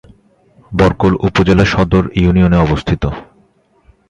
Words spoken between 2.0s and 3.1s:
এ ইউনিয়নে অবস্থিত।